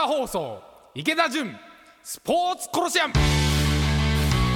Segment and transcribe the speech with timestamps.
[0.00, 0.62] 化放送
[0.94, 1.54] 池田純
[2.02, 3.12] スポーツコロシアム。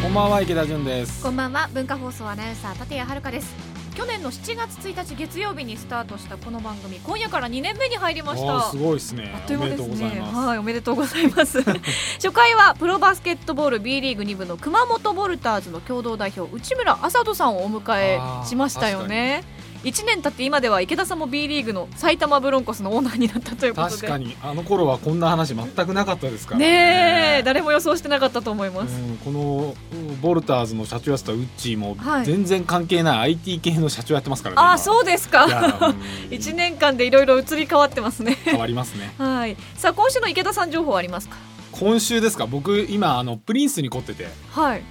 [0.02, 1.22] こんばんは池田純です。
[1.22, 3.54] こんばんは文化放送アナウンサー立谷遥です。
[3.94, 8.70] 去年の7月1日月曜日にスタートしたこの番組今夜から2年目に入りました。
[8.70, 9.32] すごいですね。
[9.36, 10.22] あっという間ですね。
[10.22, 11.62] おはいおめでとうございます。
[12.16, 19.44] 初回はプロバスケットボール B リーグ2部の熊本ボルターズの共同代表内村麻人さんをお迎えしましたよね
[19.84, 23.94] 1年経って今では池田さんも B リーグの埼玉ブロンコスのオーナーになったということで。
[23.96, 24.34] 確かに。
[24.42, 27.38] あの頃はこんな話全くなかったですからね。
[27.40, 27.42] え。
[27.44, 29.74] 誰も予想してなかったと思います、うん、この
[30.22, 32.24] ボルターズの社長やってたウッチーもはい。
[32.24, 35.46] 全然関係ない IT 系の社長やってますからね、あそうですか。
[35.46, 35.96] いやうん。
[36.34, 38.38] 1年間でいろいろ移り変わってますね。
[38.44, 39.12] 変わりますね。
[39.18, 39.56] はい。
[39.76, 41.36] さあ今週の池田さん情報ありますか？
[41.72, 42.46] 今週ですか。
[42.46, 44.28] 僕今あのプリンスに凝ってて。
[44.50, 44.82] はい。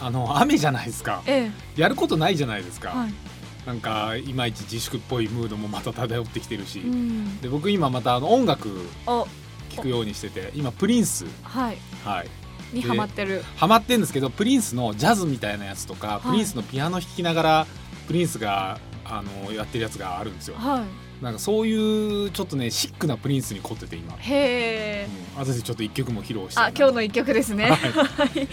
[0.00, 1.22] あの雨じゃないですか。
[1.26, 3.27] えやることないじゃないですか、えはい
[3.68, 7.38] なんかいまいち自粛っぽいムードもまた漂ってきてるし、うん。
[7.42, 8.70] で僕今またあの音楽
[9.04, 9.26] あ
[9.68, 11.26] 聴くようにしてて今プリンス。
[11.42, 11.76] はい。
[12.02, 12.28] はい。
[12.72, 13.44] にハマってる。
[13.56, 16.28] ハマってんですけどプリンスのジャズみたいなやつとか、い。
[16.28, 17.66] プリンスのピアノ弾きながら
[18.06, 20.56] プリンスがあのやってるやつがあるんですよ。
[20.56, 20.86] は
[21.20, 27.92] なんかそういうちょっとねシックなプリンスに凝ってて今、いへえうん、あとでちょっと一曲も披露してあ今日の一曲ですね、はい。
[27.92, 28.48] はい。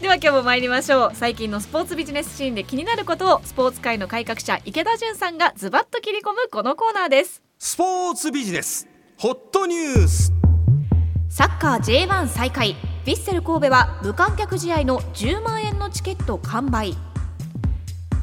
[0.00, 1.10] では今日も参りましょう。
[1.14, 7.42] 最近のスポーツビジネスシーンで気になることをスポーツ界の改革者池田純さんがズバッと切り込むこのコーナーです。
[7.58, 8.88] スポーツビジネス。
[9.16, 10.32] ホットニュース。
[11.28, 12.74] サッカー J1 再開。
[13.04, 16.94] ヴィッセル神戸は無観客試合の10万円のチケット完売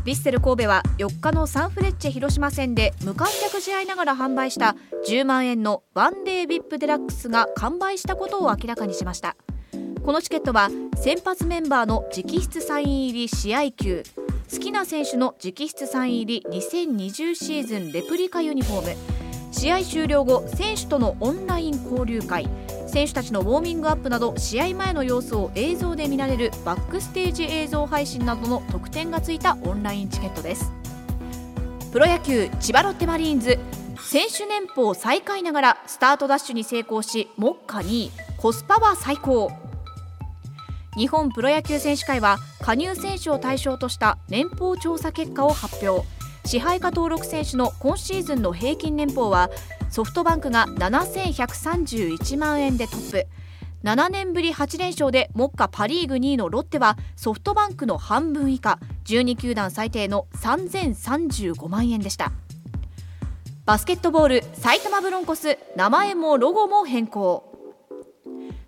[0.06, 4.76] ヴィッセル神戸は4日のサンフレッチェ広島戦で無観客試合ながら販売した
[5.08, 9.36] 10万円のワンデー VIP デラックスが完売したことを明らかにしました。
[10.04, 14.04] このチケットは先発メンバーの直筆サイン入り試合球
[14.54, 18.96] 好きな選手の直筆サイン入り2020シーズンレプリカユニフォーム。
[19.52, 22.48] 試合終了後選手とのオンライン交流会
[22.96, 30.72] 選手たちのウォーミングアップなど試合前の様子を映像で見られるバックステージ映像配信などの特典がついたオンラインチケットです。
[31.92, 33.60] プロ野球千葉ロッテマリーンズ
[34.00, 39.52] 選手年俸最下位ながらスタートダッシュに成功し目下2位コスパは最高。
[40.96, 46.08] 日本プロ野球選手会は加入選手を対象とした年俸調査結果を発表。
[46.46, 49.50] 支配下登録選手の今シーズンの平均年俸は
[49.90, 53.28] ソフトバンクが7131万円でトップ。
[53.84, 62.32] 7年ぶり8連勝で目下パ・リーグ2位のロッテはソフトバンクの半分以下12球団最低の3035万円でした。
[63.66, 67.55] バスケットボール埼玉ブロンコス名前もロゴも変更。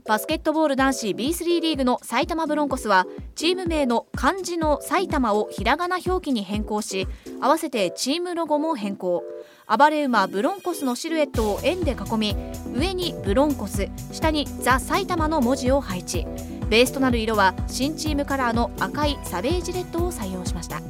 [0.07, 7.09] バスケットボール男子 B3 リーグの埼玉ブロンコスはチーム名の漢字の埼玉をひらがな表記に変更し
[7.41, 9.25] 合わせてチームロゴも変更。
[9.67, 12.37] 暴れ馬ブロンコスのシルエットを円で囲み
[12.73, 16.25] 上にブロンコス下にザ・埼玉の文字を配置。
[16.69, 20.81] ベースとなる色は新チームカラーの赤いサベージレッドを採用しました。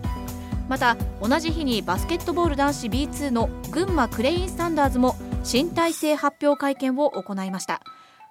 [0.70, 7.82] また同じ日にバスケットボール男子 B2 の群馬クレインスタンダーズも新体制発表会見を行いました。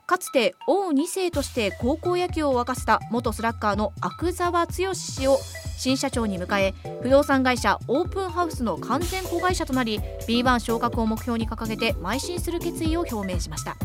[0.07, 5.39] かつて王2世として高校野球を沸かせた元スラッガーの阿久澤剛氏を
[5.77, 13.77] 新社長に迎え不動産会社オープンハウスの完全子会社となり B1 昇格を目標に掲げて邁進する決意を表明しました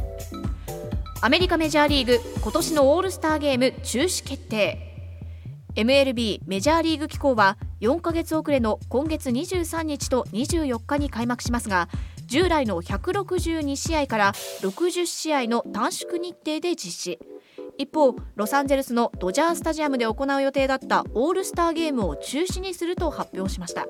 [1.24, 4.92] アメリカメジャーリーグ今年のオールスターゲーム中止決定。
[5.76, 11.88] MLB メジャーリーグ機構は4ヶ月遅れの今月23日と24日に開幕しますが
[12.32, 14.32] 従来の162試合から
[14.62, 17.20] 60試合の短縮日程で実施。
[17.78, 23.86] 一方ロサンゼルスのドジャースタジアムで行う予定だったオールスターゲームを中止にすると発表しました。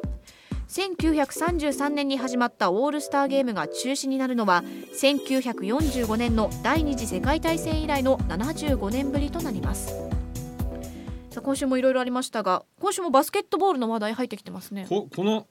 [0.69, 4.63] 1933年に始まったオールスターゲームが中止になるのは
[4.99, 9.93] 1945年の第二次世界大戦以来の75年ぶりとなります。
[11.29, 14.87] さ今週もいろいろありましたが今週もバスケットボールの話題入ってきてますね。
[14.89, 15.45] この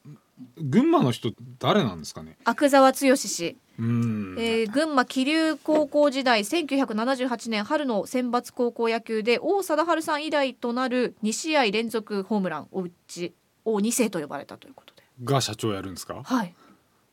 [0.58, 2.36] 群馬の人誰なんですかね？
[2.44, 3.56] 阿久澤剛氏。
[3.78, 13.32] うん、えー群馬桐生高校時代1978年春の選抜高校野球で王貞治さん以来となる2試合連続ホームランを打ち
[13.64, 15.02] 王2世と呼ばれたということで。
[15.24, 16.20] が社長やるんですか？
[16.22, 16.54] はい。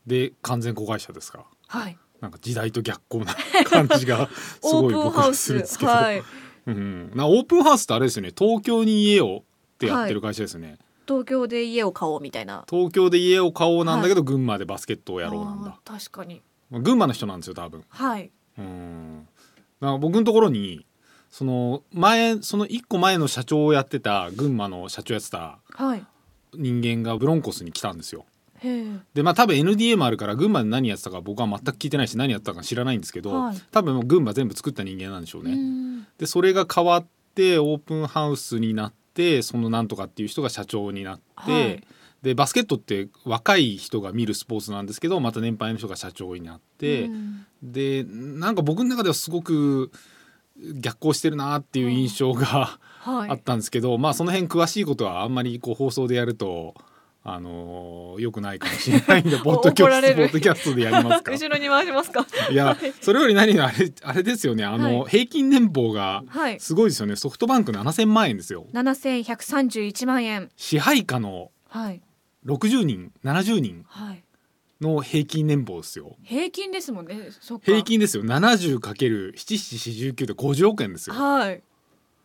[0.06, 1.46] で完全子会社ですか？
[1.68, 1.98] はい。
[2.19, 3.34] なんか時代と逆行な
[3.66, 4.28] 感じが
[4.62, 5.38] すオープンごい僕はハウス。
[5.44, 6.24] するんですけど、はい。
[6.66, 8.34] うん、なオープンハウスってあれですよね。
[8.38, 9.44] 東京に家を
[9.75, 12.65] ってやってる会社ですよね、東京で家を買おうみたいな。
[12.69, 15.80] 東京で家を買おうなんだけど、群馬でバスケットをやろうなんだ。
[15.86, 16.42] 確かに。
[16.69, 17.83] まあ群馬の人なんですよ多分。
[17.88, 18.31] はい。
[18.57, 19.27] うん。
[19.80, 20.86] だから僕のところに
[21.30, 26.04] その前その1個前の社長をやってた群馬の社長やってたはい。
[26.54, 28.25] 人間がブロンコスに来たんですよ。
[28.60, 28.86] へえ。
[29.13, 33.57] でまあ多分 NDA もあるから群馬で何やってたか僕は全く聞いてないし何やってたか知らないんですけど、はい。
[33.71, 35.53] 多分もう群馬全部作った人間なんでしょうね。
[35.53, 36.07] うん。
[36.18, 37.06] でそれが変わっ
[37.36, 41.84] てオープンハウスになってそのなんとかっていう人が社長になって、はい
[42.22, 49.92] でバスケットって若い人が見るスポーツなんですけどまた年配の人が社長になって、うんでなんか僕の中ではすごく
[50.80, 56.75] 逆行してるなっていう印象がはいあったんですけど、まあその辺詳しいことはあんまりこう放送でやると。
[57.29, 61.31] あのー、よくないかもしれないんで ポッドキャストポッドキャストでやりますか。
[61.33, 62.25] 後ろに回しますか？
[62.50, 64.63] いやそれより何よりあれあれですよね。
[64.63, 65.09] あの、はい。
[65.09, 66.59] 平均年俸がはい。
[66.59, 67.18] すごいですよね。
[67.18, 68.65] ソフトバンク7000万円ですよ。
[68.74, 72.01] 7131万円支配下のはい。
[72.45, 74.24] 60人70人はい。
[74.79, 76.15] の平均年俸ですよ。
[76.24, 77.29] 平均ですもんね。
[77.63, 78.24] 平均ですよ。
[78.24, 81.15] 70×7749 で50億円ですよ。
[81.15, 81.62] はい。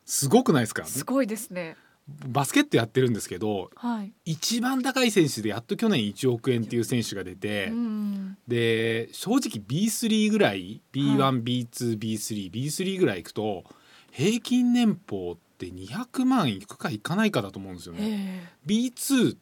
[0.04, 0.84] すごくないですか？
[0.84, 1.76] すごいですね
[2.08, 4.12] バスケットやってるんですけどはい。
[4.24, 13.64] 一番高い選手でやっと去年1億円っていう選手が出て、うんで正直 B3 ぐらい B1B2B3B3 ぐらいいくと
[14.10, 18.00] 平均年俸って200万いくかいかないかだと思うんですよね。
[18.02, 19.36] へ B2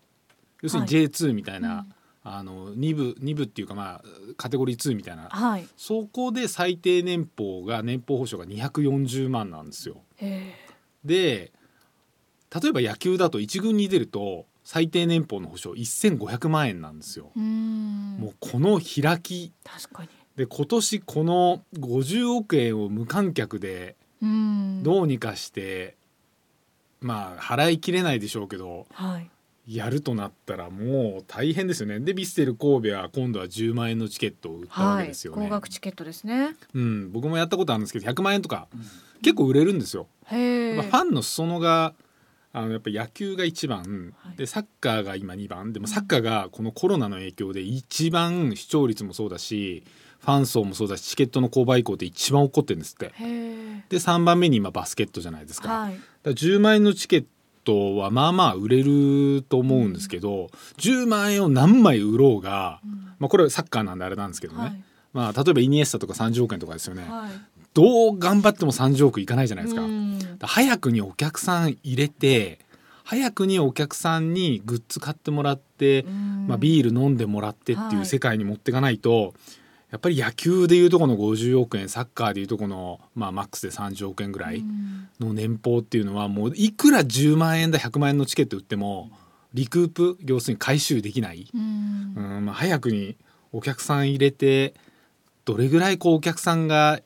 [0.63, 1.07] 要するにはい。
[1.07, 1.87] J2 みたいえな、
[2.23, 4.03] あの2部2部っていうかまあ
[4.37, 5.29] カテゴリー2みたいな。
[5.31, 5.67] はい。
[5.77, 9.97] そこで最低年俸が年俸保証が240万なんですよ。
[10.19, 10.55] へ
[11.05, 11.53] で
[12.55, 17.31] 例えば野球だと1軍に出ると最低年俸の保証1500万円なんですよ。
[17.37, 18.17] えうん。
[18.19, 19.53] もうこの開き。
[20.37, 24.83] で今年この50億円を無観客でうん。
[24.83, 25.97] どうにかして、
[27.01, 29.31] まあ払いきれないでしょうけどはい。
[29.67, 32.01] やるとなったらもう大変ですよね。
[32.01, 36.57] でビッセル神戸は今度は10万円のチケットを売ったわはいけですよね、高額チケットですね。
[36.75, 38.67] うん、僕もやったことあるんですけど100万円とか
[39.23, 41.95] 結構売れるんですよ、ファンの裾野が
[42.53, 44.37] あのやっぱ野球が一番、はい。
[44.37, 45.73] でサッカーが今2番。
[45.73, 49.85] でもサッカーがこのコロナの影響で一番視聴率もそうだし
[50.19, 53.13] ファン層もそうだしチケットの購買以降って一番起こってるんですって。
[53.89, 55.93] で3番目に今バスケットじゃないですか,、はい。
[55.93, 57.25] だから10万円のチケッ
[57.65, 62.91] トはまあまあ売れると思うんですけど、10万円を何枚売ろうが、うん。
[63.19, 64.83] まあ、これはサッカーなんであれなんですけどね、はい。
[65.13, 69.83] まあ、例えばイニエスタとか30億円とかですよね、はいどう頑張っても30億いかないじゃないですか。
[69.83, 69.89] か
[70.41, 72.59] ら早くにお客さん入れて
[73.11, 76.47] 早くにお客さんにグッズ買ってもらって、うん。
[76.47, 77.97] まあ、ビール飲んでもらってってはい。
[77.97, 79.35] いう世界に持っていかないと、
[79.91, 85.09] やっぱり野球でいうとこの50億円サッカーでいうとこの、まあ、マックスで30億円ぐらいうん。
[85.19, 89.11] の年俸っていうのはもういくら10万円だ100万円のチケット売っても
[89.53, 92.15] リクープ要するに回収できない、うん。
[92.17, 93.17] うんまあ、早くに
[93.51, 94.75] お客さん入れて
[95.45, 97.01] どれぐらいこうお客さんが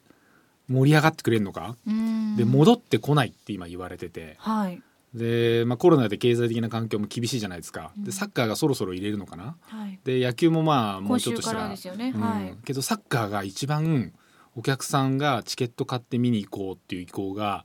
[0.68, 1.76] 盛り上がってくれるのか？
[1.86, 2.36] うん。
[2.36, 4.36] で戻ってこないって今言われてて。
[4.38, 4.82] はい。
[5.14, 7.92] で、まあ、コロナで経済的な環境も厳しいじゃないですか。
[7.96, 8.04] うん。
[8.04, 9.56] でサッカーがそろそろ入れるのかな？
[9.60, 10.00] はい。
[10.04, 11.68] で野球もまあも今うちょっとしたら。
[11.68, 12.12] ね。
[12.14, 12.20] うん。
[12.20, 12.54] はい。
[12.64, 14.12] けどサッカーが一番
[14.56, 17.64] お客さんがチケット買って見に行こうっていう意向が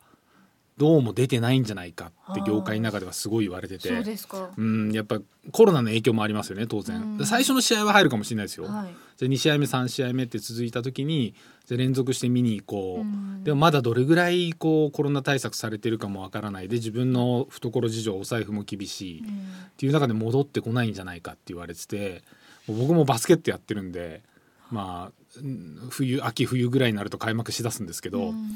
[0.79, 3.89] どうも出てないんじゃないかって業界の中ではすごい言われてて。
[3.89, 4.49] そうですか。
[4.57, 5.19] うんやっぱ
[5.51, 7.17] コロナの影響もありますよね当然、うん。
[7.17, 8.95] で最初の試合は入るかもしれないですよ、はい。
[9.17, 11.35] じゃあ2試合目3試合目って続いた時に
[11.65, 13.43] じゃあ連続して見に行こう、うん。
[13.43, 16.69] でもまだどれぐらいこうコロナ対策されてるかもわからない。
[16.69, 19.19] で自分の懐事情お財布も厳しい。
[19.19, 19.43] っうん。
[19.75, 22.23] ていう中で戻ってこないんじゃないかって言われてて
[22.67, 24.21] もう僕もバスケットやってるんで
[24.71, 28.53] まあうん冬秋冬ぐらいになると開幕しだすんですけど、うん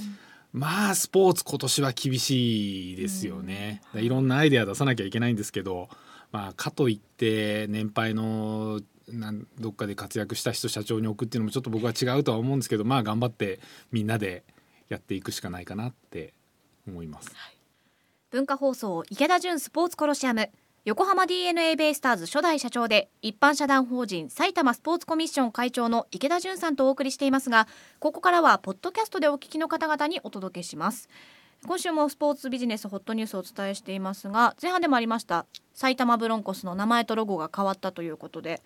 [0.53, 5.89] まあスポーツ今年は厳しいですよね、いろんなアイデア出さなきゃいけないんですけど、
[6.31, 13.59] まあ、かといって年配のなんどっかで活躍した人社長に置くっていうのもちょっと僕は違うとは思うんですけどまあ頑張って
[13.91, 14.43] みんなで
[14.89, 16.33] やっていくしかないかなって
[16.87, 17.31] 思います。
[18.29, 20.49] 文化放送池田純スポーツコロシアム
[20.85, 31.07] 横浜 d n a ベイスターズ初代社長で一般社団法人埼玉スポーツコミッション会長の池田純さんとお送りしていますがここからはポッドキャストでお聞きの方々にお届けします。
[31.65, 38.61] 今週もスポーツビジネスホットニュースをお伝えしていますが前半でもありました埼玉ブロンコスの名前とロゴが変わったということで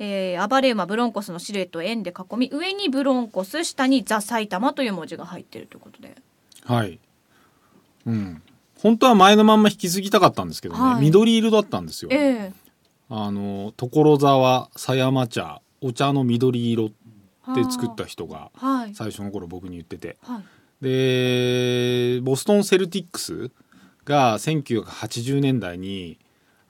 [0.00, 6.16] えー、アバレウマブロンコスのシルエットを円で囲み上にブロンコス下にザ埼玉という文字が入っているということで。
[6.64, 6.98] はい、
[8.04, 8.42] うん、
[8.84, 11.00] 本当は前のまんま引き継ぎたかったんですけどね、はい。
[11.00, 12.10] 緑色だったんですよ。
[12.12, 12.52] え
[13.08, 16.90] あの所沢狭山茶お茶の緑色
[17.48, 18.94] えで作った人がはい。
[18.94, 20.18] 最初の頃僕に言ってて。
[20.20, 20.44] はい。
[20.82, 23.50] でボストン・セルティックス
[24.04, 26.18] が1980年代に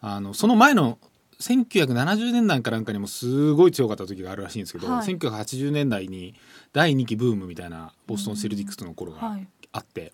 [0.01, 1.01] あのその前の
[1.41, 5.07] 1970年代かなんかにもすごい強かった時があるらしいんですけど、はい。
[5.09, 6.37] 1980年代に
[6.73, 9.49] 第2期ブームみたいなボストン・セルティックスの頃がはい。
[9.73, 10.13] あって、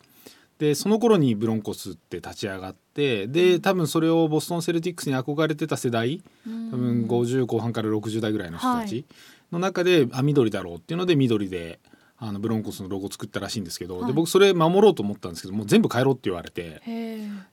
[0.61, 6.23] でその頃にブロンコスって立ち上がってで多分それをボストン・セルティックスに憧れてた世代
[6.71, 9.07] 多分50後半から60代ぐらいの人たち
[9.51, 11.81] の中で、あ緑だろうっていうので緑で
[12.19, 14.07] あのブロンコスのロゴ作ったらしいんですけど、はい。
[14.07, 16.83] で僕それ守ろうと思ったんですけどもう全部変えろって言われて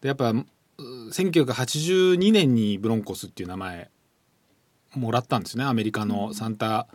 [0.01, 0.45] でやっぱう
[0.77, 3.89] 1982年にブロンコスっていう名前
[4.95, 6.87] もらったんですねアメリカのサンタ、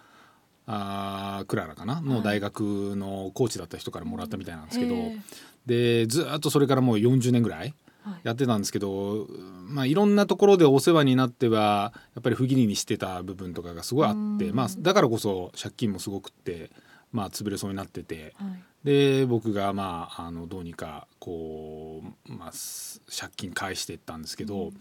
[0.67, 2.61] あークララかなの大学
[2.97, 5.19] のコーチだった人からもらったみたいなんですけど、へえ
[5.67, 8.21] でずーっとそれからもう40年ぐらいはい。
[8.25, 9.29] やってたんですけど、
[9.69, 14.57] まあ、いろんなところでお世話になってはやっぱり不義理にしてた部分とかがすごいあって、うん。
[14.57, 16.71] まあ、だからこそ借金もすごくって、
[17.13, 18.63] まあ、潰れそうになっててはい。
[18.85, 24.73] で僕がまああのどうにかこう、まあ、す借金返していったんですけど、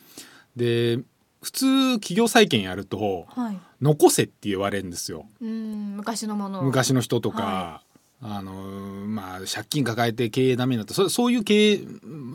[0.56, 1.00] で
[1.44, 3.60] 普通企業再建やるとはい。
[3.80, 5.28] 残せって言われるんですよ。
[5.40, 6.64] うん昔のものを。
[6.64, 7.82] 昔の人とか、は
[8.24, 10.94] あのまあ借金抱えて経営ダメになった。
[10.94, 11.78] そそういう経営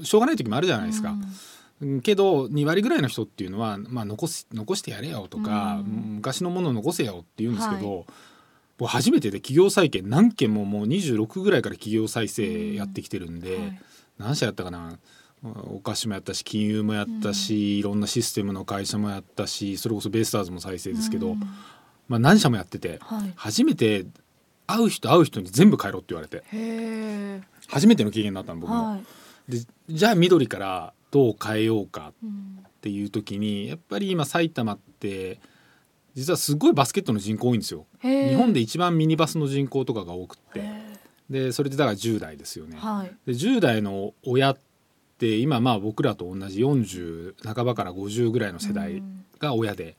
[0.03, 1.11] しょうがない時もあるじゃないですか。
[1.11, 1.21] うん。
[1.21, 6.15] うんけど2割ぐらいの人っていうのは、まあ、残す残してやれよとか、うん。
[6.17, 8.07] 昔のものを残せよって言うんですけど、
[8.79, 13.81] 僕初めてで企業再建何件ももう26ぐらいから企業再生やってきてるんで、はい。
[14.19, 14.99] 何社やったかな。
[15.43, 21.41] お菓子もやったし金融もやったし、いろんなシステムの会社もやったしそれこそベイスターズも再生ですけど、うん。
[22.09, 23.33] まあ、何社もやってて、はい。
[23.37, 24.07] 初めて
[24.67, 26.43] 会う人会う人に全部変えろって言われて。
[27.69, 28.91] 初めての経験だったの僕も。
[28.91, 29.03] はい。
[29.49, 35.41] でじゃあ緑からどう変えようかうんっていう時にやっぱり今埼玉って
[36.15, 37.87] 実はすごいバスケットの人口多いんですよ。
[38.01, 40.61] 日本で一番ミニバスの人口とかが多くって。
[40.61, 40.87] へ
[41.29, 42.77] でそれでだから10代ですよね。
[42.77, 42.81] え。
[42.81, 43.11] はい。
[43.27, 44.59] で10代の親っ
[45.19, 49.03] て今まあ僕らと同じ40半ばから50ぐらいの世代
[49.39, 49.97] が親で。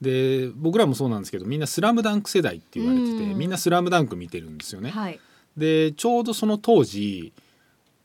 [0.00, 3.38] で僕らもそうなんですけどみんな「スラムダンク世代って言われててうん。
[3.38, 4.90] みんな「スラムダンク見てるんですよね。
[4.90, 5.18] はい。
[5.56, 7.32] でちょうどその当時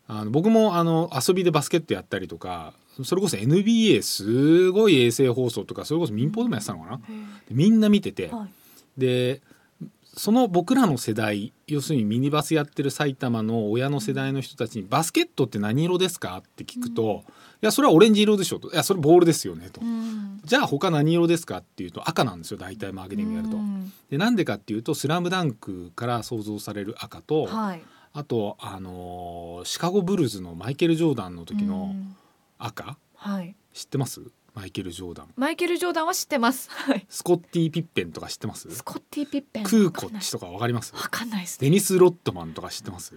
[0.07, 7.01] あの僕もあの遊びでバスケットやったりとかそれこそ NBA すごい衛星放送とかそれこそ民放でもやってたのかな、
[7.49, 8.49] みんな見てて、えはい。
[8.97, 9.41] で
[10.13, 19.81] その僕らの世代要するにミニバスやってる埼玉の親の世代の人たちに「バスケットって何色ですか?」って聞くと「いやそれはオレンジ色でしょ」と「いやそれボールですよね」と。
[19.81, 20.41] うん。
[20.43, 23.57] じゃあ他何色ですかっていうと赤なんですよ大体マーケティングやると。
[23.57, 23.91] うん。
[24.09, 27.81] でなんでかっていうと「スラムダンクから想像される赤と、はい。
[28.13, 32.15] あとあのーシカゴブルーズのマイケル・ジョーダンの時うのん。
[32.57, 33.55] 赤、はい。
[33.73, 34.21] 知ってます？
[34.53, 35.29] マイケル・ジョーダン。
[35.37, 36.69] マイケル・ジョーダンは知ってます。
[36.69, 37.05] はい。
[37.07, 38.69] スコッティ・ピッペンとか知ってます？
[38.69, 39.63] スコッティ・ピッペン。
[39.63, 40.93] クーコッチとかわかります？
[40.93, 41.67] わかんないですね。
[41.67, 43.15] デニス・ロットマンとか知ってます？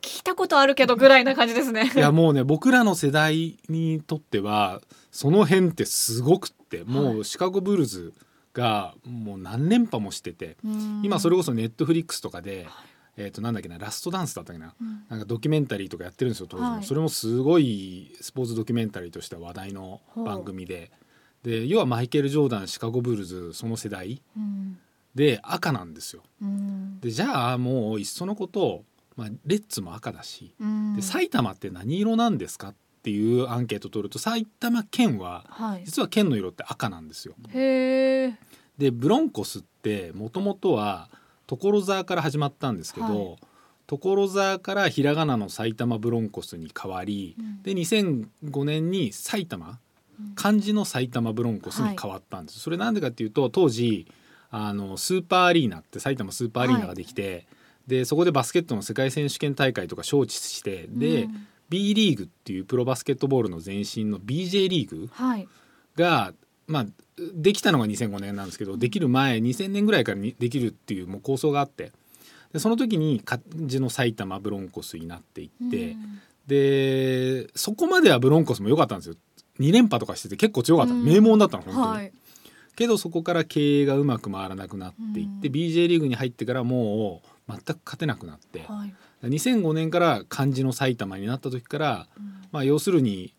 [0.00, 1.90] 聞いたことあるけどぐらいな感じですね。
[1.96, 8.14] いやもうね僕らの世代にとってはその辺ってすごくってもうシカゴブルーズ
[8.52, 10.56] がもう何連覇もしてて
[11.02, 12.68] 今それこそネットフリックスとかで、
[13.16, 14.74] えー、となんだっけなラストダンスだったっけな。
[14.80, 15.04] うん。
[15.08, 16.84] なんかドキュメンタリーとかやってるんですよ当時も、はい。
[16.84, 20.90] それもすごいスポーツドキュメンタリーとしては話題の番組で。
[21.42, 24.78] で要はマイケル・ジョーダンシカゴブルーズその世代うん。
[25.14, 26.22] で赤なんですよ。
[26.42, 27.00] うん。
[27.00, 28.84] でじゃあもういっそのこと、
[29.16, 30.94] まあ、レッツも赤だしうん。
[30.94, 35.84] で埼玉って何色なんですかっていうアンケート取ると埼玉県ははい。
[35.84, 37.34] 実は県の色って赤なんですよ。
[37.50, 38.34] へえ
[38.76, 41.08] でブロンコスってもともとは
[41.46, 43.38] 所沢から始まったんですけど、はい。
[43.86, 47.62] 所沢からひらがなの埼玉ブロンコスに変わり、うん。
[47.62, 49.78] で2005年に埼玉
[50.18, 50.34] うん。
[50.34, 54.06] 漢字の埼玉ブロンコスに変わったんです、それなんでかっていうと当時
[54.50, 57.46] あのスーパーアリーナって埼玉スーパーアリーナができて、
[57.86, 61.46] でそこでバスケットの世界選手権大会とか招致してで、うん。
[61.68, 65.48] B リーグっていうプロバスケットボールの前身の BJ リーグはい。
[65.96, 66.32] が、
[66.66, 66.86] まあ、
[67.34, 71.92] できたのが2005年なんですけどできる前2000年ぐらいからにできるっていうもう構想があって。
[72.52, 76.20] でその時に漢字の埼玉ブロンコスになっていって、うん。
[76.46, 79.16] でそこまではブロンコスも良かったんですよ。
[79.58, 81.04] 2連覇とかしてて結構強かった、うん。
[81.04, 82.12] 名門だったの本当に、はい。
[82.76, 85.54] けどそこから経営がうまく回らなくなっていって、うん。
[85.54, 88.94] BJ リーグに入ってからもう全く勝てなくなって、はい。
[89.22, 92.36] 2005年から漢字の埼玉になった時から、うん。
[92.52, 93.34] まあ、要するに、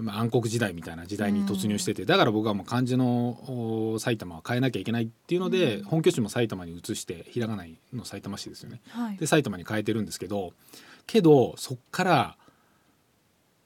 [0.00, 5.84] まあ、暗黒時代みたいな時代に突入してて、だから僕はもう漢字のお埼玉は変えなきゃいけないっていうので、うん。
[5.84, 8.80] 本拠地も埼玉に移してひらがなの埼玉市ですよね。
[8.88, 9.16] はい。
[9.16, 10.52] で埼玉に変えてるんですけど
[11.06, 12.36] けどそっから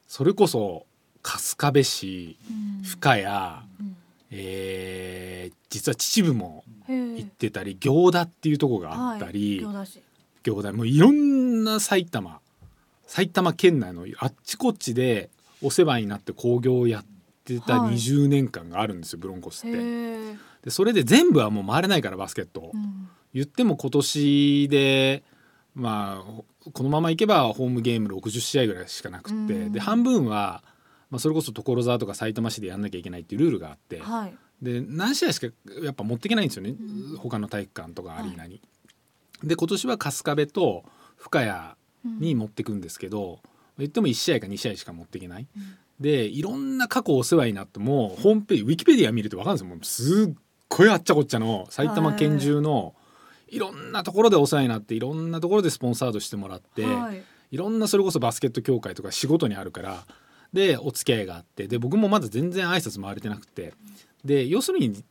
[0.09, 0.85] それこそ
[1.23, 2.83] 春日部市うん。
[2.83, 3.97] 深谷、うん。
[4.31, 9.75] えー実は秩父も行ってたり行田っていうとこがあったり、はい。
[9.75, 10.03] 行田市。
[10.43, 12.41] 行田もういろんな埼玉
[13.07, 15.31] 埼玉県内のあっちこっちで
[15.63, 17.05] お世話になって興行をやっ
[17.45, 17.95] てたはい。
[17.95, 19.77] 20年間があるんですよ、ブロンコスって。
[20.65, 23.09] でそれで全部はもう回れないからバスケット、うん。
[23.33, 25.23] 言っても今年で
[25.75, 29.73] まあこのままいけばホームゲーム60試合ぐらいしかなくって、うん。
[29.73, 30.63] で半分は、
[31.11, 34.35] まあ、それこそ所沢とか埼玉市でやんなきゃいけないっていうルールがあって、はい。
[34.63, 35.47] で何試合しか
[35.83, 37.17] やっぱ持っていけないんですよね、うん。
[37.17, 38.61] 他の体育館とかアリーナに。
[39.43, 40.85] で今年は春日部と
[41.17, 43.41] 深谷に持ってくんですけど、
[43.81, 45.47] 言っても1試合か2試合しか持っていけない。
[45.99, 50.35] でいろんな過去お世話になってもホームページウィキペディア見ると分かるんですよもうすっ
[50.69, 52.95] ごいあっちゃこっちゃの埼玉県中の
[53.49, 60.07] いろんなところでお世話になっていろんなところでスポンサードしてもらって、はいいろんなそれこそバスケット協会とか仕事にあるから
[60.53, 63.75] でお付き合いがあってで僕もまだ全然挨拶回れてなくて
[64.25, 65.05] で要するに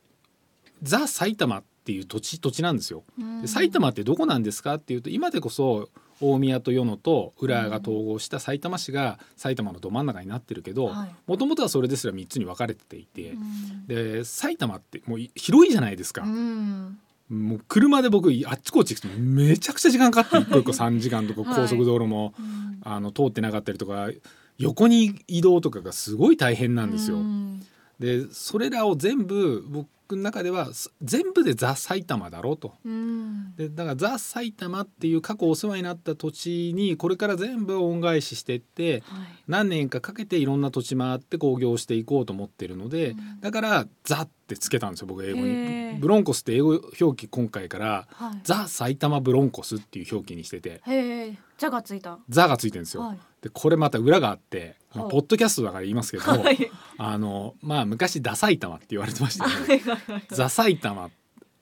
[0.82, 3.04] ザ・埼玉っていう土地土地なんですよ。
[3.42, 5.88] で埼玉ってどこなんですかっていうと今でこそ
[6.20, 11.10] 大宮と与野と浦和が統合した埼玉市が埼玉のど真ん中になってるけどはい。
[11.26, 13.30] もともとはそれですら3つに分かれていて。
[13.30, 13.86] うん。
[13.86, 16.22] で埼玉ってもう広いじゃないですか。
[16.22, 16.98] うん。
[17.28, 21.60] もう車で僕あっちこっち行くとめちゃくちゃ時間かかって一個一個3時間とか はい。
[21.62, 22.80] 高速道路も、うん。
[22.82, 24.10] あの通ってなかったりとか
[24.58, 27.16] 横に移動とかがすごい大変なんですよ。
[27.16, 27.60] うん。
[27.98, 32.74] でそれらを全部僕の中ではす全部でザ・埼玉だろうと。
[32.84, 33.54] うん。
[33.56, 39.28] でだからザ・埼玉っていう過去お世話になった土地にこれから全部恩返ししていってはい。
[39.48, 43.40] 何年かかけていろんな土地回って興行していこうと思ってるので、うん。
[43.40, 45.98] だから「ザ」ってつけたんですよ僕英語に。
[46.00, 48.40] ブロンコスって英語表記今回からはい。
[48.44, 50.80] ザ・埼玉ブロンコスっていう表記にしてて。
[50.86, 53.02] へえ「じゃ」がついた「ザ」がついてるんですよ。
[53.02, 53.18] はい。
[53.42, 56.70] でこれまた裏があって、まあポッドキャストだから言いますけど、はい。
[56.98, 59.66] あのまあ昔「ダ埼玉」って言われてましたよね。
[59.66, 59.99] はいはい
[60.30, 61.10] ザ・埼玉、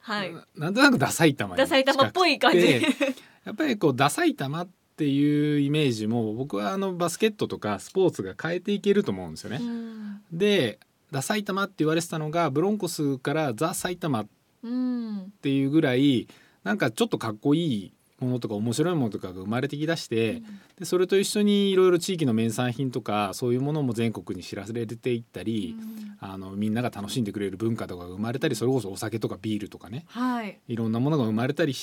[0.01, 0.35] はい。
[0.57, 2.81] なんとなくダ埼玉にダ埼玉っぽい感じ。
[3.45, 9.59] やっぱりこうダ埼玉っていうイメージも僕はあのバスケットとかスポーツが変えていけると思うんですよね。
[9.61, 10.21] うん。
[10.33, 10.79] で
[11.11, 14.29] ダ埼玉って言われてたのがブロンコスからザ・埼玉っ
[14.63, 15.33] うん。
[15.41, 16.27] ていうぐらい
[16.65, 20.43] なんかちょっとかっこいいものとか面白いものとかが生まれてきだして、
[20.79, 25.77] でそれと一緒にいろいろ地域の名産品とかそういうものも全国に知られていったり、
[26.21, 30.05] あのみんなが楽しんでくれる文化とかが生まれたりそれこそお酒とかビールとかね。
[30.09, 30.59] はい。
[30.69, 31.75] いろんなものが生まれたり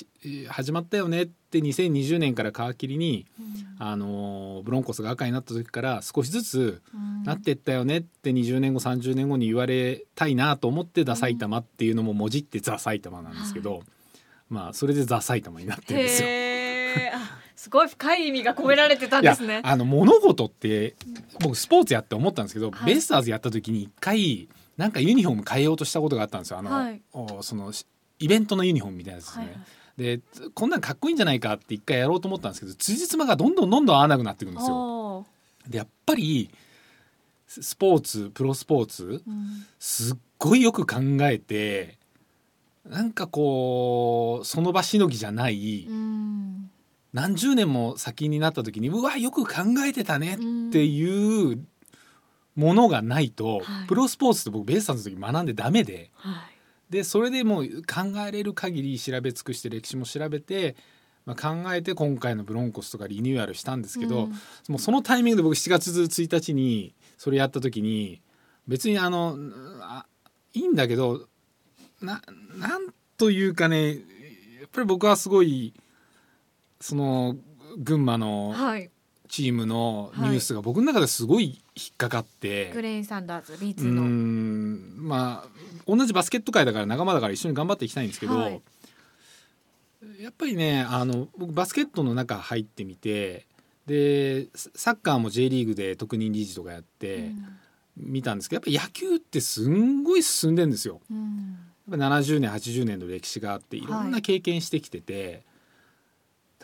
[0.50, 3.25] 始まったよねって2020年から皮切りに、
[3.80, 6.81] あのーブロンコスが赤になった時から少しずつ
[7.24, 13.83] なってったよねって20年後30年後に言われたいなと思って「ダ埼玉」っていうのももじって「ザ・埼玉」なんですけど、
[14.50, 16.29] まあそれで「ザ・埼玉」になってるんですよ。
[17.55, 19.62] すごい深い意味が込められてたんですね。
[19.64, 20.96] あの物事って
[21.40, 22.86] 僕スポーツやって思ったんですけど、はい。
[22.86, 26.60] ベイスターズやった時に一回なんかユニフォーム変えようとしたことがあったんですよ。
[26.60, 27.01] あの、はい。
[27.14, 27.88] おそのし
[28.20, 29.46] イベントのユニフォームみたいなやつですね。
[29.46, 29.53] はい。
[29.55, 29.66] はい
[29.98, 30.20] で
[30.53, 35.25] こんなんかっこいいんじゃないかって一回やろうと思ったんですけど辻褄がどんどんどんどん合わなくなっていくんですよ。
[35.70, 36.50] でやっぱり
[37.48, 39.66] ススポーツプロスポーツうん。
[39.79, 41.98] すっごいよく考えて
[42.90, 46.70] なんかこうその場しのぎじゃない、うん。
[47.14, 50.38] 何十年も先になった時にうわよく考えてたねっ
[50.72, 51.66] ていう
[52.56, 53.88] ものがないと、はい。
[53.88, 56.12] プロスポーツって僕ベイスターズの時学んでダメで。
[56.14, 56.56] はい。
[56.92, 60.76] でそれでもう考えれる限り調べ尽くして歴史も調べて、
[61.26, 64.32] まあ、考えて今回のブロンコスとかリニューアルしたんですけど、うん。
[64.70, 68.22] もうそのタイミングで僕7月1日にそれやった時に
[68.68, 69.38] 別にあの
[69.82, 70.06] あ
[70.54, 71.28] いいんだけど
[72.01, 72.22] な
[72.58, 73.96] なんというかねや
[74.66, 75.74] っぱり僕はすごい
[76.81, 77.36] その
[77.77, 78.90] 群馬のはい。
[79.27, 82.72] チームのニュースが僕の中ですごい引っかかって。
[82.74, 85.50] グレイン・サンダーズ B2 うーのんまあ
[85.88, 88.62] 同じバスケット界だから仲間だから一緒に頑張っていきたいんですけど、はい。
[90.22, 93.48] やっぱりねあの僕バスケットの中入ってみて
[93.88, 97.31] でササッカーも J リーグで特任理事とかやって
[97.98, 101.01] 見たんですけどやっぱ野球ってすんごい進んでんですよ。
[101.10, 101.58] うん
[101.90, 105.44] ぱ70年80年の歴史があっていろんはない経験してきてて、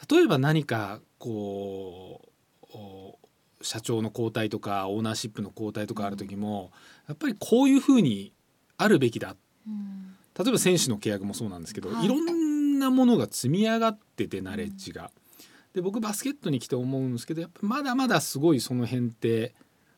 [0.10, 2.22] 例えば何かこ
[2.64, 3.20] うお
[3.62, 6.72] 社長の交代とかオーナーシップの交代とかある時も、
[7.08, 8.34] やっぱりこういうふうに
[8.78, 9.36] あるべきだ
[9.68, 15.12] うん例えば選手の契約もそうなんですけど、はいい、ろんなものが積み上がっててナレッジが。
[15.74, 19.54] で僕バスケットに来て思うんですけどやっぱまだまだすごいその辺って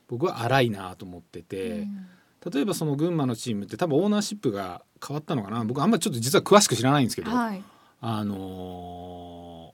[0.08, 1.80] 僕は荒いなと思ってて。
[1.80, 2.08] うん
[2.52, 5.64] 例えばその群馬のチームって多分オーナーシップが変わったのかな。
[5.64, 7.64] 僕あんまりちょっと実は詳しく知らないんですけど、はい。
[8.02, 9.74] あのー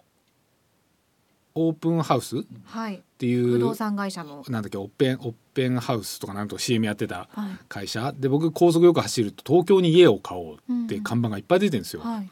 [1.55, 3.01] オープンハウスっはい。
[3.17, 4.45] ていう不動産会社の。
[4.47, 7.49] なんだっけオッペンオッペンハウスとかなんとか CM やってたはい。
[7.67, 8.13] 会社。
[8.17, 11.03] で僕高速よく走ると東京に家を買おうってうん。
[11.03, 12.01] 看板がいっぱい出てるんですよ。
[12.01, 12.29] はい。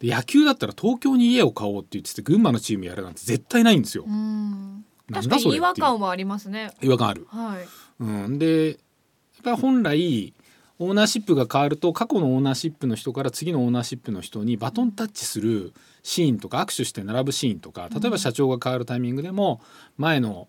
[0.00, 4.04] で野球だったら東京に家を買おうって言ってて群馬のチームやるなんて絶対ないんですよ。
[4.06, 4.84] うん。
[5.12, 6.72] 確かに違和感はありますね。
[6.82, 7.26] 違和感ある。
[7.28, 7.68] はい。
[8.00, 8.78] うん、で
[9.50, 10.34] やっぱり本来
[10.78, 19.60] オーナーシップが変わると過去のオーナーシップの人から次のオーナーシップの人にバトンタッチするシーンとか握手して並ぶシーンとか例えば社長が変わるタイミングでも
[19.96, 20.48] 前の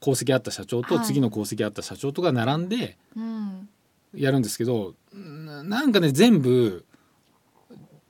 [0.00, 1.04] 功績あった社長とはい。
[1.04, 3.68] 次の功績あった社長とか並んでうん。
[4.14, 6.86] やるんですけどななんかね全部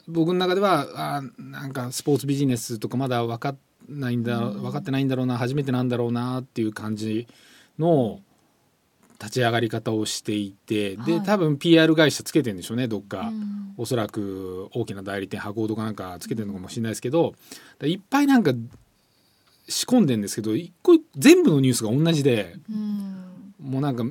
[0.07, 7.27] 僕の中ではあなんかスポーツビジネスとかまだ分かんないんだ分かってないんだろうな初めてなんだろうなっていう感じ
[7.79, 8.21] の
[9.21, 11.23] 立ち上がり方をしていてではい。
[11.23, 13.29] 多分 PR 会社つけてんでしょうねどっか。
[13.29, 13.75] うん。
[13.77, 17.35] おそらく大きな代理店箱とかなんかつけてるのかもしれないですけど
[17.83, 18.53] いっぱいなんか
[19.69, 23.55] 仕込んでんですけど一個全部のニュースが同じでうん。
[23.61, 24.05] もうなんか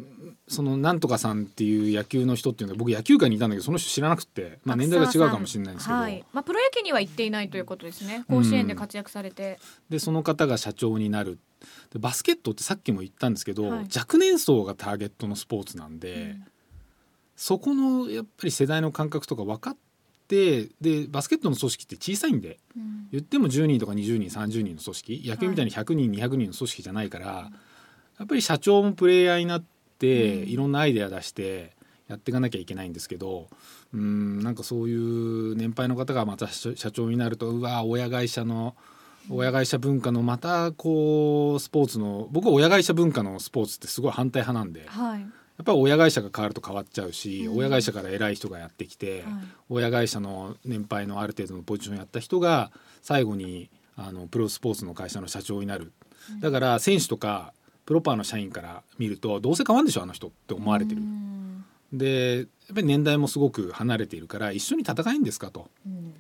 [0.48, 6.24] そのなんとかさんっていう野球の人っていうのは僕野球界にいたんだけどその人知らなくて、まあ、年代が違うかもしれないんですけど、はい。
[6.32, 8.24] まあ、プロ野球には行っていないということですね。
[8.30, 11.38] 甲子園で活躍されて、でその方が社長になる。
[11.92, 13.88] でバスケットってさっきも言ったんですけど、はい。
[13.94, 16.14] 若年層がターゲットのスポーツなんで。
[16.14, 16.44] うん。
[17.36, 19.78] そこのやっぱり世代の感覚とか分かっ
[20.28, 23.10] てでバスケットの組織って小さいんでうん。
[23.12, 25.24] 言っても10人とか20人30人の組織。
[25.26, 27.52] 野球みたいに100人、200人の組織じゃないから
[28.18, 31.72] やっぱり社長もプレイヤーになって、うんいろんなアイデア出して
[32.08, 33.48] やっていかなきゃいけないんですけど
[33.94, 38.76] うんなんかそういう年配の方がまた社社長になるとうわ親会社の
[39.30, 44.88] 親会社文化のまたこうスポーツの僕は親会社文化のスポーツってすごい反対派なんで。
[44.88, 45.22] はい。
[45.22, 47.58] やっぱり親会社が変わると変わっちゃうし、うん。
[47.58, 49.34] 親会社から偉い人がやってきて、はい。
[49.70, 55.92] 親会社の年配のある程度のポジションやった人が最後にあのプロスポーツの会社の社長になる、
[56.40, 57.54] だから選手とか
[57.88, 61.02] プロパーの社員から見るとどうせ変わるんでしょあの人って思われてる。
[61.02, 61.66] う、ん。
[61.94, 65.70] でやっぱり年代もすごく離れているから一緒に戦いんですかと。
[65.86, 66.14] うん。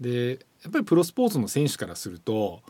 [0.00, 2.62] でやっぱりプロスポーツの選手からすると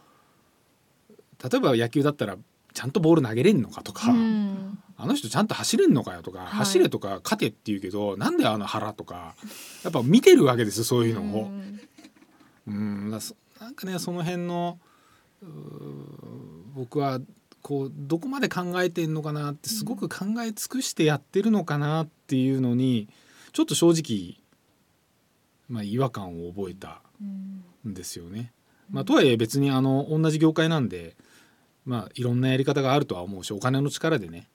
[1.48, 2.36] 例えば野球だったら
[2.74, 4.78] ちゃんとボール投げれんのかとか、うん。
[4.96, 6.46] あの人ちゃんと走れんのかよとか、い。
[6.46, 9.36] 走れとか勝てって言うけどなんであの腹とか
[9.84, 11.44] やっぱ見てるわけですよそういうのを。
[11.44, 11.80] ん。
[12.66, 13.18] うんな
[13.70, 14.80] んかねその辺の
[16.74, 17.20] 僕は
[17.70, 23.09] こうどこまで考えてんのかなってすごく考え尽くしてやってるのかなっていうのに
[23.52, 24.42] ちょっと正直、
[25.68, 27.92] まあ、違和感を覚えたうん。
[27.92, 28.52] んですよね。
[28.90, 31.14] まあ、とはいえ別にあの同じ業界なんで、
[31.85, 34.48] まあ、いろんなやり方があるとは思うしお金の力でね。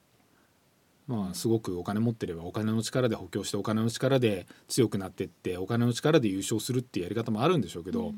[1.08, 8.14] まあ、すごくお金持ってればお金の力で補強してお金の力で強くなってってお金の力で優勝するっていうやり方もあるんでしょうけど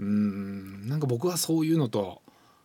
[0.00, 2.22] うーんなんか僕はそういうのと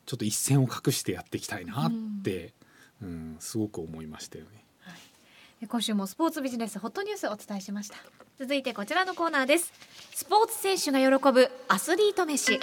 [0.09, 1.91] ちょっと一線を画してやっていきたいなっ
[2.23, 2.55] て、
[2.99, 3.35] うん。
[3.39, 4.65] すごく思いましたよね。
[5.67, 7.97] 今週もスポーツビジネスホットニュースをお伝えしました。
[8.39, 9.71] 続いてこちらのコーナーです。
[10.15, 12.59] スポーツ選手が喜ぶアスリート飯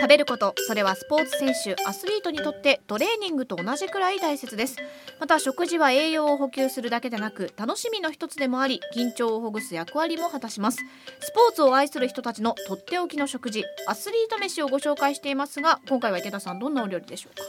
[0.00, 4.76] 食べることそれはスポーツ選手アスリートにとってトレーニングと同じくらい大切です。
[5.20, 10.78] また食事は栄養を補給するだけでなく楽しみの一つでもあり緊張をほぐす役割も果たします。
[11.20, 17.44] スポーツを愛する人たちのとっておきの食事アスリート飯をご紹介していますが今回は池田さんどんなお料理でしょうか？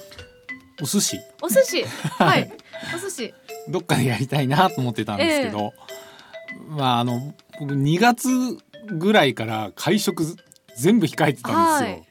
[0.81, 1.19] お寿司。
[1.41, 1.83] お寿司？
[2.21, 2.51] はい。
[2.93, 3.33] お寿司。
[3.69, 5.73] どっかでやりたいなと思ってたんですけど、
[6.67, 8.27] まああの僕2月
[8.87, 10.25] ぐらいから会食
[10.75, 11.95] 全部控えてたんですよ。
[11.95, 12.10] はい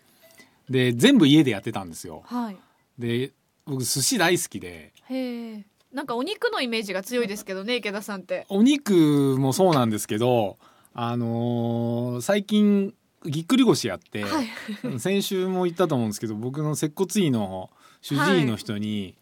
[0.70, 2.22] で全部家でやってたんですよ。
[2.26, 2.56] はい
[2.98, 3.32] で
[3.66, 5.66] 僕寿司大好きでへえ。
[5.92, 8.46] なんかお肉のイメージが強いですけどね、池田さんって。
[8.48, 10.56] お肉もそうなんですけど、
[10.94, 12.94] あのー最近
[13.26, 14.48] ぎっくり腰やって、はい。
[15.00, 19.16] 先週も言ったと思うんですけど僕の接骨院の主治医の人に、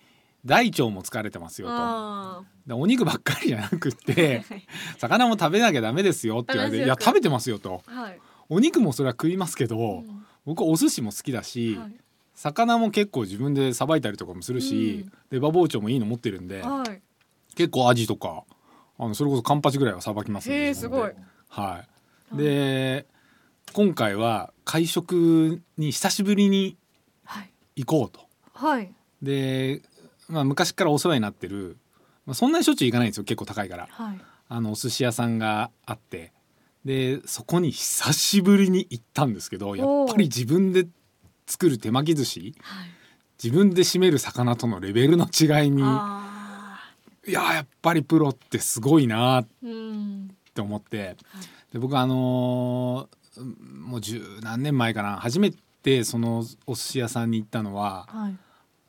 [0.45, 4.63] 大腸も疲れてますよとあでお肉ばっかりじゃなくってー
[4.99, 8.21] 魚も食べなきゃダメですよって言われて「いや食べてますよ」とはい。
[8.49, 11.95] 「お肉もそれは食いますけど、うん僕お寿司も好きだし、はい
[12.35, 17.03] 魚も結構自分でさばいたりとかもするし、うんで馬包丁もいいの持ってるんで、はい。
[17.57, 18.45] 結構アジとか
[18.97, 21.25] あのそれこそカンパチぐらいはさばきますんでへえ、自分ですごい。
[21.49, 21.85] は
[22.35, 23.07] い、で
[23.73, 26.77] 今回は会食に久しぶりに
[27.25, 27.51] はい。
[27.75, 28.21] 行こうと。
[28.55, 28.93] はい。
[29.21, 29.83] で、
[30.29, 31.77] まあ、昔からお世話になってる、
[32.25, 34.21] まあ、そんなにしょっちゅう行かないんですよ結構高いからはい。
[34.49, 36.33] あのお寿司屋さんがあって
[36.85, 40.87] でそこに久しぶりに行ったんですけどやっぱり自分で
[41.47, 42.89] 作る手巻き寿司はい。
[43.43, 46.81] 自分で締める魚とのレベルの違いにあ
[47.27, 49.49] いややっぱりプロってすごいなっ。
[50.55, 51.17] て思って
[51.73, 53.19] で僕あのー
[53.85, 58.37] もう十何年前かな初めてそのお寿司屋さんに行ったのははい。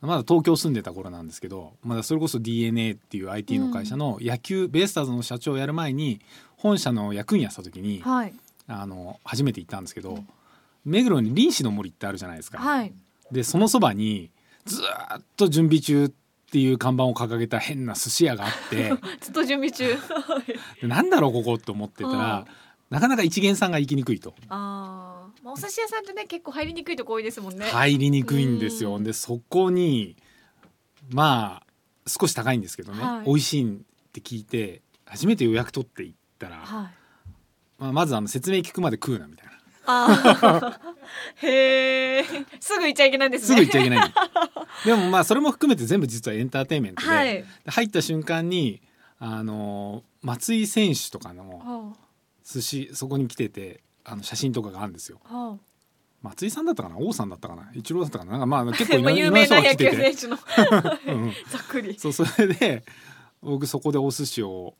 [0.00, 6.20] まだ東京住んでた頃なんですけどまだそれこそ DNA っていう IT の会社の野球、ベイスターズの社長をやる前に
[6.56, 8.34] 本社の役員やった時にはい。
[8.72, 10.22] あの初めて行ったんですけど、
[10.84, 12.58] 目黒に臨死の森ってあるじゃないですか。
[12.58, 12.92] はい。
[13.32, 14.30] でそのそばに
[14.64, 16.10] ずーっと準備中っ
[16.52, 19.96] ていう看板を掲げた変な寿司屋があって ずっと準備中
[20.80, 22.46] でなんだろうここって思ってたら、
[22.90, 24.34] なかなか一元さんが行きにくいと。
[24.48, 25.09] あー、
[25.42, 27.66] まあお寿司屋さんってね結構入りにくいとこ多いですもんね。
[27.66, 28.96] 入りにくいんですよ。
[28.96, 29.04] うん。
[29.04, 30.16] でそこに
[31.10, 31.66] まあ
[32.06, 33.26] 少し高いんですけどね、はい。
[33.26, 33.78] 美味しいっ
[34.12, 36.90] て聞いて初めて予約取って行ったら、はい。
[37.78, 39.52] まあ、まずあの説明聞くまで食うなみたいな。
[39.86, 40.90] あー。
[41.46, 42.24] へえ
[42.60, 44.14] すぐ行っちゃいけないんですすねぐ行っちゃいけない。
[44.84, 47.34] でもまあそれも含めて全部実はエンターテインメントで,、はい。
[47.34, 48.82] で入った瞬間に
[49.18, 51.96] あの松井選手とかのは
[52.44, 55.20] 寿司そこに来ててあの写真とかがあるんですよ。
[56.22, 56.98] 松井さんだったかな？
[56.98, 57.70] 王さんだったかな？
[57.74, 58.32] 一郎だったかな？
[58.32, 60.36] なんかまあ 結あ構い有名な野球選手の。
[61.06, 61.98] うん ざっくり。
[61.98, 62.84] そうそれで
[63.42, 64.74] 僕そこでお寿司を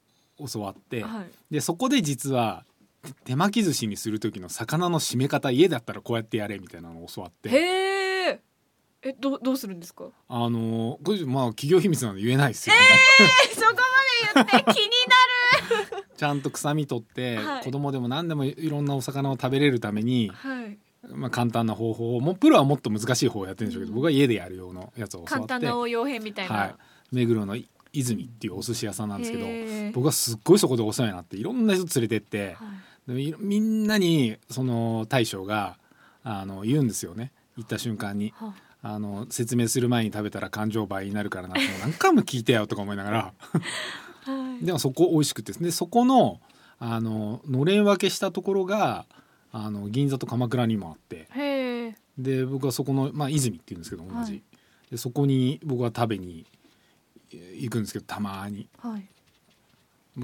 [0.53, 1.31] 教わって、はい。
[1.55, 2.65] でそこで実は
[3.03, 7.49] 手手巻き寿司にする時の魚の締め方家だったらこうやってやれみたいなのを教わって。
[7.49, 7.55] へ
[8.33, 8.41] え
[9.03, 10.05] えどうどうするんですか？
[10.29, 12.81] あのこれまあ企業秘密なので言えないですよ、ね。
[13.51, 13.67] えそこ
[14.35, 14.91] まで言って気に
[16.21, 17.65] ちゃんと臭み取って、はい。
[17.65, 20.77] 子供でも何でもいろんなお魚を食べれるために、はい。
[21.09, 23.95] まあ、簡単な方法をもうプロはもっと難しい方をやってるんでしょうけど、うん。
[23.95, 26.75] 僕は家でやるようなやつを教わって簡単な応用編みたいな、はい、
[27.11, 27.57] 目黒の
[27.95, 32.67] 泉っていうお寿司屋さんなんですけど僕はすっごいそこでお世話になっていろんな人連れてっては
[33.09, 33.35] い。
[33.39, 35.79] みんなにその大将が
[36.23, 37.33] あの言うんですよね。
[37.57, 38.35] 行った瞬間に。
[38.37, 38.53] は
[38.83, 38.99] あ。
[38.99, 43.33] の説明する前に食べたら感情倍になるからな何回も聞いてよとか思いながら
[44.62, 46.40] でもそこ美味しくてでそこの
[46.79, 49.07] あののれん分けしたところが
[49.53, 51.29] あの銀座と鎌倉にもあって。
[52.19, 54.43] で僕はそこの、まあ、泉っていうんですけど同じ、はい。
[54.90, 56.45] でそこに僕は食べに
[57.33, 58.69] え行くんですけどたまに。
[58.79, 59.07] はい。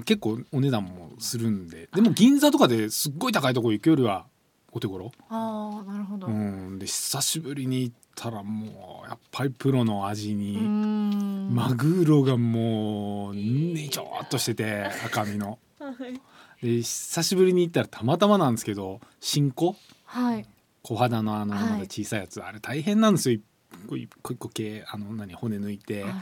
[0.03, 1.89] 結構お値段もするんで。
[1.93, 4.25] でも銀座とかですっごい高いところ行くよりは
[4.71, 5.11] お手頃。
[5.29, 6.27] ああなるほど。
[6.27, 6.79] ううん。
[6.79, 11.53] で久しぶりに行ったらもうやっぱりプロの味ーに、ん。
[11.53, 15.59] マグロがもうねちょっとしてて赤身の。
[15.79, 16.65] はい。
[16.65, 19.75] で久しぶりに行ったらたまたまなんですけど新子？
[20.05, 20.45] はい。
[20.81, 21.63] 小肌のあのはい。
[21.63, 23.37] まだ小さいやつ、あれ大変なんですよ。
[23.37, 23.43] 一
[23.87, 26.13] 個一個一個系あの何骨抜いて、はい。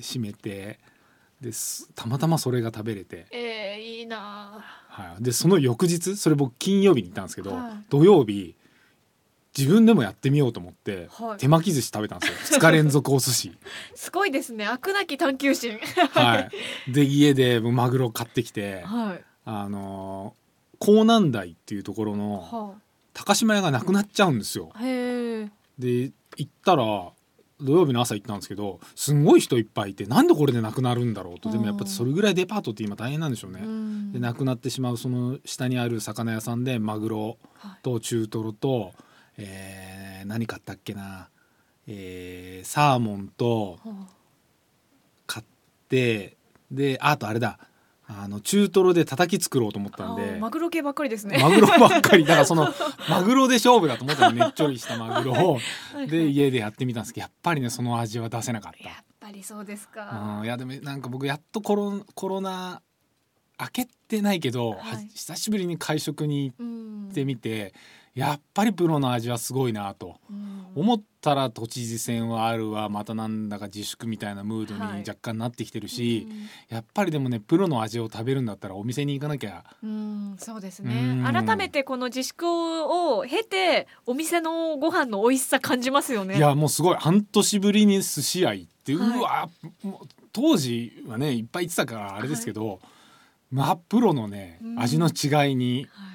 [0.00, 0.78] 締めて
[1.40, 7.72] ですたまたまそれが食べれて、えー、いいなはい、でその翌日それ僕金曜日に行ったんですけど、はい。
[7.88, 8.54] 土曜日
[9.56, 11.38] 自分でもやってみようと思って、はい。
[11.38, 12.58] 手巻き寿司食べたんですよ。
[12.58, 13.52] 2日連続お寿司。
[13.94, 14.66] すごいですね。
[14.68, 15.78] 飽くなき探求心。
[16.12, 16.48] は
[16.88, 16.92] い。
[16.92, 19.24] で家でマグロ買ってきてはい。
[19.44, 20.44] あのー
[20.86, 22.74] 江南台っていうところのは
[23.14, 24.70] 高島屋がなくなっちゃうんですよ。
[24.74, 25.50] あへえ。
[25.78, 26.84] で行ったら
[27.60, 31.50] 土曜日の朝行ったんですけどすんごい人いっぱいいてなんでこれでなくなるんだろうと。
[31.50, 34.12] でもやっぱりそれぐらいデパートって今大変なんでしょうね、うん。
[34.12, 37.82] でなくなってしまうその下にある魚屋さんでマグロはい。
[37.82, 38.92] と中トロと、
[39.38, 41.28] えー何買ったっけな、
[41.86, 43.94] えーサーモンとは
[45.26, 45.46] 買っ
[45.88, 46.36] て
[46.70, 47.58] でああとあれだ。
[48.06, 50.36] あの中トロで叩き作ろうと思っあたんで。
[50.38, 51.38] マグロ系ばっかりですね。
[51.40, 52.24] マグロばっかり。
[52.26, 52.68] だからその
[53.08, 55.54] マグロで勝負だと思ったらねっちょりしたマグロを。
[55.94, 60.36] はいで家でやってみたんですけどやっぱりねその味は出せなかっやっぱりそうですた、か。
[60.40, 62.82] うん、いやでもなんか僕やっとコロコロナ
[63.58, 64.78] 明けてないけど、はい。
[64.78, 67.72] は久しぶりに会食に行うんってみて、
[68.14, 70.20] やっぱりプロの味はすごいなと。
[70.30, 70.54] うん。
[70.76, 72.88] 思ったら都知事選はあるわ。
[72.88, 75.00] またなんだか自粛みたいなムードはい。
[75.00, 76.28] に若干なってきてるし、
[76.68, 79.64] やっぱりでもねプロの味を食べるんだったらお店に行かなきゃ。
[79.82, 81.24] うんうんそうですうねん。
[81.24, 86.36] 改めてこの自粛を経てお店のご飯の美味しさ感じますよね。
[86.36, 86.96] いやもうすごい。
[86.96, 89.18] 半年ぶりに寿司屋行って、はい。
[89.18, 89.48] うわ
[90.32, 92.80] 当時はねいっぱい行ってたからあれですけど、
[93.50, 94.78] まあプロのねうん。
[94.78, 96.13] 味の違いに、は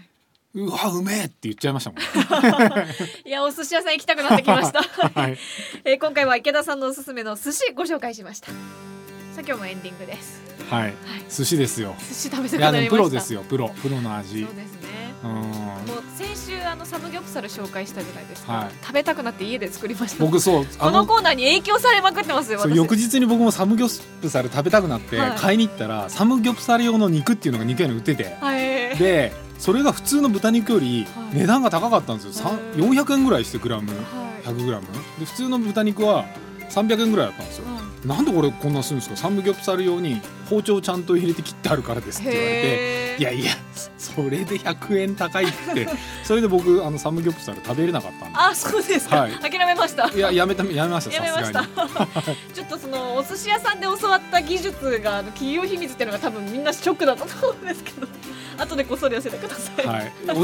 [0.56, 2.04] うわうめえって言っちゃいましたもん、い
[3.30, 4.82] いやお寿司屋さん行きたくなってきました。
[4.82, 5.38] はい、
[5.86, 8.48] えー今回は池田さんのおすすめの寿司ご紹介しました。
[8.48, 10.42] さあ今日もエンディングです。
[10.72, 10.94] はい、はい。
[11.30, 11.96] 寿司ですよ。
[12.00, 12.96] 寿司食べたくなりました。
[12.96, 14.44] もプロですよプロプロの味。
[14.44, 15.14] そうですね。
[15.24, 15.32] うん。
[15.32, 18.72] もう先週あのサムギョプサル紹介したじゃないですか、はい。
[18.82, 20.26] 食べたくなって家で作りました。
[20.26, 22.64] 僕そうこのコーナーに影響されまくってますよ私。
[22.64, 25.38] そう翌日に僕もサムギョプサル食べたくなってはい。
[25.38, 28.36] 買いに行ったら、サムギョプサル用の肉っていうのが肉屋に売ってて。
[28.42, 28.98] はい。
[28.98, 31.36] でそれが普通の豚肉よりはい。
[31.40, 32.58] 値段が高かったんですよ、はい。
[32.80, 33.92] 400円ぐらいしてグラム。
[33.92, 34.48] はい。
[34.48, 34.88] 100グラム
[35.20, 36.26] で普通の豚肉は
[36.70, 39.18] 300円ぐらいだったんですよ、はいなんでこれこんなするんですか？
[39.18, 43.52] サムギョプサル用に包丁ちゃんと入れて切ってあるからですって言われていやいや
[43.98, 45.88] それで100円高いって。
[46.24, 50.10] それで僕あのサムギョプサル食べれなかったんであそうですか、はい、諦めました。
[50.10, 51.64] いややめたやめましたやめました。
[52.54, 58.08] ちょっとそのお寿司屋さんで教わった技術が企業秘密っていうのが多分みんなショックだったと思うんですけど。
[58.60, 60.44] 後でこっそり教えてください、はい、教教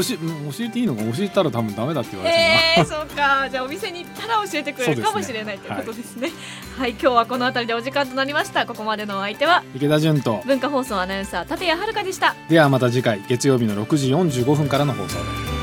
[0.60, 3.48] えていいのか教えたら多分ダメだって言われてえ、そうか。
[3.50, 6.30] じゃあお店に行ったら教えてくれるかもしれない、ね、ということですね、
[6.78, 8.64] はい、はい、今日はこの辺りでお時間となりました。
[8.66, 10.42] ここまでのお相手は池田田と。
[10.46, 12.34] 文化放送アナウンサー立谷遥でした。
[12.48, 15.46] ではまた次回月曜日の6時45分からの放送で。
[15.50, 15.55] す